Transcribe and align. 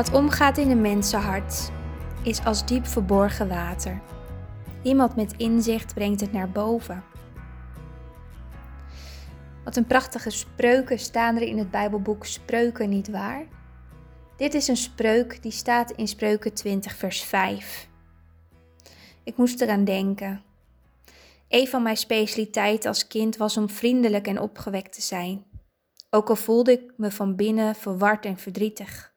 Wat 0.00 0.12
omgaat 0.12 0.58
in 0.58 0.70
een 0.70 0.80
mensenhart 0.80 1.70
is 2.22 2.44
als 2.44 2.66
diep 2.66 2.86
verborgen 2.86 3.48
water. 3.48 4.00
Iemand 4.82 5.16
met 5.16 5.34
inzicht 5.36 5.94
brengt 5.94 6.20
het 6.20 6.32
naar 6.32 6.50
boven. 6.50 7.04
Wat 9.64 9.76
een 9.76 9.86
prachtige 9.86 10.30
spreuken 10.30 10.98
staan 10.98 11.36
er 11.36 11.42
in 11.42 11.58
het 11.58 11.70
Bijbelboek 11.70 12.26
Spreuken 12.26 12.88
niet 12.88 13.10
waar? 13.10 13.46
Dit 14.36 14.54
is 14.54 14.68
een 14.68 14.76
spreuk 14.76 15.42
die 15.42 15.52
staat 15.52 15.90
in 15.90 16.08
Spreuken 16.08 16.54
20, 16.54 16.94
vers 16.94 17.22
5. 17.22 17.88
Ik 19.24 19.36
moest 19.36 19.60
eraan 19.60 19.84
denken. 19.84 20.42
Een 21.48 21.68
van 21.68 21.82
mijn 21.82 21.96
specialiteiten 21.96 22.88
als 22.88 23.06
kind 23.06 23.36
was 23.36 23.56
om 23.56 23.70
vriendelijk 23.70 24.26
en 24.26 24.40
opgewekt 24.40 24.92
te 24.92 25.02
zijn. 25.02 25.44
Ook 26.10 26.28
al 26.28 26.36
voelde 26.36 26.72
ik 26.72 26.92
me 26.96 27.10
van 27.10 27.36
binnen 27.36 27.74
verward 27.74 28.24
en 28.24 28.38
verdrietig. 28.38 29.09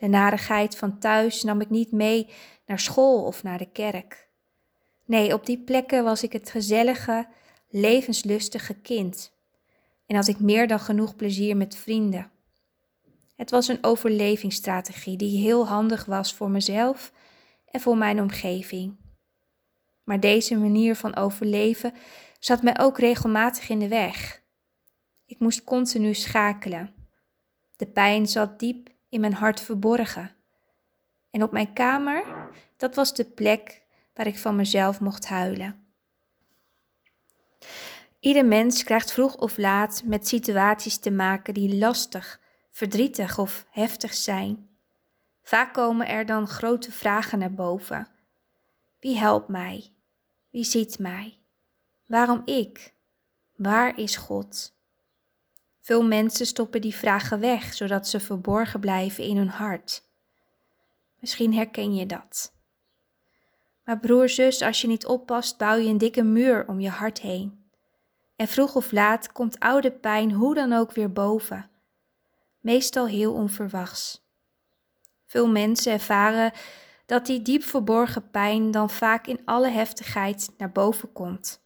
De 0.00 0.06
narigheid 0.06 0.76
van 0.76 0.98
thuis 0.98 1.42
nam 1.42 1.60
ik 1.60 1.70
niet 1.70 1.92
mee 1.92 2.28
naar 2.66 2.78
school 2.78 3.24
of 3.24 3.42
naar 3.42 3.58
de 3.58 3.70
kerk. 3.70 4.28
Nee, 5.04 5.34
op 5.34 5.46
die 5.46 5.58
plekken 5.58 6.04
was 6.04 6.22
ik 6.22 6.32
het 6.32 6.50
gezellige, 6.50 7.28
levenslustige 7.68 8.74
kind. 8.74 9.32
En 10.06 10.16
had 10.16 10.28
ik 10.28 10.40
meer 10.40 10.66
dan 10.68 10.80
genoeg 10.80 11.16
plezier 11.16 11.56
met 11.56 11.76
vrienden. 11.76 12.30
Het 13.36 13.50
was 13.50 13.68
een 13.68 13.84
overlevingsstrategie 13.84 15.16
die 15.16 15.38
heel 15.38 15.66
handig 15.66 16.04
was 16.04 16.34
voor 16.34 16.50
mezelf 16.50 17.12
en 17.70 17.80
voor 17.80 17.96
mijn 17.96 18.20
omgeving. 18.20 18.96
Maar 20.04 20.20
deze 20.20 20.56
manier 20.56 20.96
van 20.96 21.16
overleven 21.16 21.94
zat 22.38 22.62
mij 22.62 22.78
ook 22.78 22.98
regelmatig 22.98 23.68
in 23.68 23.78
de 23.78 23.88
weg. 23.88 24.42
Ik 25.26 25.38
moest 25.38 25.64
continu 25.64 26.14
schakelen. 26.14 26.94
De 27.76 27.86
pijn 27.86 28.26
zat 28.26 28.58
diep 28.58 28.90
in 29.10 29.20
mijn 29.20 29.34
hart 29.34 29.60
verborgen. 29.60 30.34
En 31.30 31.42
op 31.42 31.52
mijn 31.52 31.72
kamer, 31.72 32.24
dat 32.76 32.94
was 32.94 33.14
de 33.14 33.24
plek 33.24 33.82
waar 34.14 34.26
ik 34.26 34.38
van 34.38 34.56
mezelf 34.56 35.00
mocht 35.00 35.26
huilen. 35.26 35.84
Ieder 38.20 38.44
mens 38.44 38.84
krijgt 38.84 39.12
vroeg 39.12 39.36
of 39.36 39.56
laat 39.56 40.02
met 40.04 40.28
situaties 40.28 40.98
te 40.98 41.10
maken 41.10 41.54
die 41.54 41.78
lastig, 41.78 42.40
verdrietig 42.70 43.38
of 43.38 43.66
heftig 43.70 44.14
zijn. 44.14 44.68
Vaak 45.42 45.74
komen 45.74 46.08
er 46.08 46.26
dan 46.26 46.46
grote 46.46 46.92
vragen 46.92 47.38
naar 47.38 47.54
boven. 47.54 48.08
Wie 48.98 49.18
helpt 49.18 49.48
mij? 49.48 49.92
Wie 50.50 50.64
ziet 50.64 50.98
mij? 50.98 51.38
Waarom 52.06 52.42
ik? 52.44 52.94
Waar 53.56 53.98
is 53.98 54.16
God? 54.16 54.78
Veel 55.90 56.04
mensen 56.04 56.46
stoppen 56.46 56.80
die 56.80 56.94
vragen 56.94 57.40
weg, 57.40 57.74
zodat 57.74 58.08
ze 58.08 58.20
verborgen 58.20 58.80
blijven 58.80 59.24
in 59.24 59.36
hun 59.36 59.48
hart. 59.48 60.02
Misschien 61.18 61.54
herken 61.54 61.94
je 61.94 62.06
dat. 62.06 62.52
Maar 63.84 63.98
broer, 63.98 64.28
zus, 64.28 64.62
als 64.62 64.80
je 64.80 64.86
niet 64.86 65.06
oppast, 65.06 65.58
bouw 65.58 65.76
je 65.76 65.88
een 65.88 65.98
dikke 65.98 66.22
muur 66.22 66.68
om 66.68 66.80
je 66.80 66.88
hart 66.88 67.20
heen. 67.20 67.70
En 68.36 68.48
vroeg 68.48 68.74
of 68.74 68.92
laat 68.92 69.32
komt 69.32 69.58
oude 69.58 69.90
pijn 69.90 70.32
hoe 70.32 70.54
dan 70.54 70.72
ook 70.72 70.92
weer 70.92 71.12
boven. 71.12 71.70
Meestal 72.60 73.06
heel 73.06 73.32
onverwachts. 73.32 74.26
Veel 75.26 75.48
mensen 75.48 75.92
ervaren 75.92 76.52
dat 77.06 77.26
die 77.26 77.42
diep 77.42 77.62
verborgen 77.62 78.30
pijn 78.30 78.70
dan 78.70 78.90
vaak 78.90 79.26
in 79.26 79.40
alle 79.44 79.68
heftigheid 79.68 80.50
naar 80.56 80.72
boven 80.72 81.12
komt. 81.12 81.62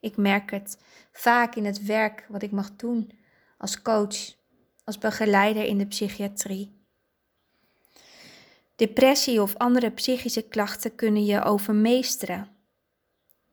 Ik 0.00 0.16
merk 0.16 0.50
het 0.50 0.78
vaak 1.12 1.54
in 1.54 1.64
het 1.64 1.84
werk 1.84 2.26
wat 2.28 2.42
ik 2.42 2.50
mag 2.50 2.76
doen 2.76 3.18
als 3.60 3.82
coach, 3.82 4.34
als 4.84 4.98
begeleider 4.98 5.64
in 5.64 5.78
de 5.78 5.86
psychiatrie. 5.86 6.78
Depressie 8.76 9.42
of 9.42 9.56
andere 9.56 9.90
psychische 9.90 10.42
klachten 10.42 10.94
kunnen 10.94 11.24
je 11.24 11.42
overmeesteren. 11.42 12.48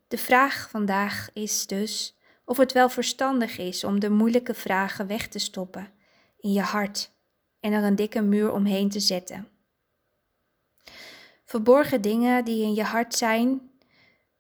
De 0.07 0.17
vraag 0.17 0.69
vandaag 0.69 1.29
is 1.33 1.67
dus 1.67 2.15
of 2.45 2.57
het 2.57 2.71
wel 2.71 2.89
verstandig 2.89 3.57
is 3.57 3.83
om 3.83 3.99
de 3.99 4.09
moeilijke 4.09 4.53
vragen 4.53 5.07
weg 5.07 5.27
te 5.27 5.39
stoppen 5.39 5.91
in 6.39 6.51
je 6.51 6.61
hart 6.61 7.11
en 7.59 7.71
er 7.71 7.83
een 7.83 7.95
dikke 7.95 8.21
muur 8.21 8.51
omheen 8.51 8.89
te 8.89 8.99
zetten. 8.99 9.47
Verborgen 11.45 12.01
dingen 12.01 12.45
die 12.45 12.63
in 12.63 12.73
je 12.73 12.83
hart 12.83 13.15
zijn, 13.15 13.71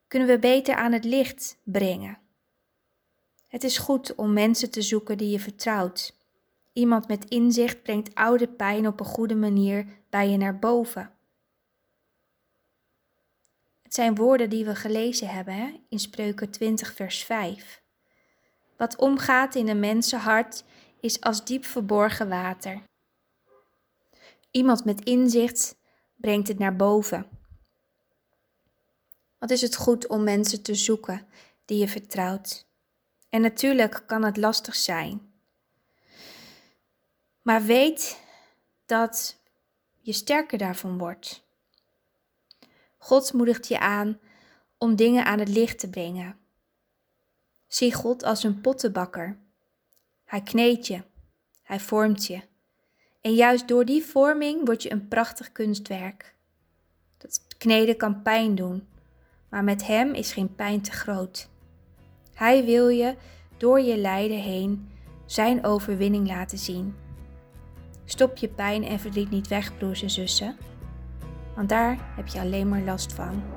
kunnen 0.07 0.27
we 0.27 0.39
beter 0.39 0.75
aan 0.75 0.91
het 0.91 1.03
licht 1.03 1.57
brengen. 1.63 2.17
Het 3.47 3.63
is 3.63 3.77
goed 3.77 4.15
om 4.15 4.33
mensen 4.33 4.71
te 4.71 4.81
zoeken 4.81 5.17
die 5.17 5.29
je 5.29 5.39
vertrouwt. 5.39 6.15
Iemand 6.73 7.07
met 7.07 7.29
inzicht 7.29 7.81
brengt 7.81 8.15
oude 8.15 8.47
pijn 8.47 8.87
op 8.87 8.99
een 8.99 9.05
goede 9.05 9.35
manier 9.35 9.85
bij 10.09 10.29
je 10.29 10.37
naar 10.37 10.59
boven. 10.59 11.11
Het 13.81 13.93
zijn 13.93 14.15
woorden 14.15 14.49
die 14.49 14.65
we 14.65 14.75
gelezen 14.75 15.27
hebben 15.27 15.53
hè? 15.53 15.81
in 15.89 15.99
Spreuken 15.99 16.49
20, 16.49 16.93
vers 16.93 17.23
5. 17.23 17.81
Wat 18.77 18.97
omgaat 18.97 19.55
in 19.55 19.67
een 19.67 19.79
mensenhart 19.79 20.63
is 20.99 21.21
als 21.21 21.45
diep 21.45 21.65
verborgen 21.65 22.29
water. 22.29 22.81
Iemand 24.51 24.85
met 24.85 25.03
inzicht 25.03 25.75
brengt 26.15 26.47
het 26.47 26.59
naar 26.59 26.75
boven. 26.75 27.29
Wat 29.39 29.49
is 29.49 29.61
het 29.61 29.75
goed 29.75 30.07
om 30.07 30.23
mensen 30.23 30.61
te 30.61 30.75
zoeken 30.75 31.27
die 31.65 31.77
je 31.77 31.87
vertrouwt? 31.87 32.66
En 33.37 33.43
natuurlijk 33.43 34.03
kan 34.05 34.23
het 34.23 34.37
lastig 34.37 34.75
zijn. 34.75 35.31
Maar 37.41 37.63
weet 37.63 38.21
dat 38.85 39.37
je 39.99 40.13
sterker 40.13 40.57
daarvan 40.57 40.97
wordt. 40.97 41.47
God 42.97 43.33
moedigt 43.33 43.67
je 43.67 43.79
aan 43.79 44.19
om 44.77 44.95
dingen 44.95 45.25
aan 45.25 45.39
het 45.39 45.49
licht 45.49 45.79
te 45.79 45.89
brengen. 45.89 46.37
Zie 47.67 47.93
God 47.93 48.23
als 48.23 48.43
een 48.43 48.61
pottenbakker. 48.61 49.37
Hij 50.25 50.41
kneedt 50.41 50.87
je, 50.87 51.01
hij 51.63 51.79
vormt 51.79 52.25
je. 52.25 52.41
En 53.21 53.33
juist 53.33 53.67
door 53.67 53.85
die 53.85 54.03
vorming 54.03 54.65
word 54.65 54.83
je 54.83 54.91
een 54.91 55.07
prachtig 55.07 55.51
kunstwerk. 55.51 56.35
Dat 57.17 57.45
kneden 57.57 57.97
kan 57.97 58.21
pijn 58.21 58.55
doen, 58.55 58.87
maar 59.49 59.63
met 59.63 59.87
hem 59.87 60.13
is 60.13 60.33
geen 60.33 60.55
pijn 60.55 60.81
te 60.81 60.91
groot. 60.91 61.49
Hij 62.37 62.65
wil 62.65 62.87
je 62.87 63.15
door 63.57 63.81
je 63.81 63.97
lijden 63.97 64.39
heen 64.39 64.89
zijn 65.25 65.65
overwinning 65.65 66.27
laten 66.27 66.57
zien. 66.57 66.95
Stop 68.05 68.37
je 68.37 68.47
pijn 68.47 68.83
en 68.83 68.99
verdriet 68.99 69.29
niet 69.29 69.47
weg, 69.47 69.77
broers 69.77 70.01
en 70.01 70.09
zussen, 70.09 70.57
want 71.55 71.69
daar 71.69 71.97
heb 72.15 72.27
je 72.27 72.39
alleen 72.39 72.69
maar 72.69 72.81
last 72.81 73.13
van. 73.13 73.56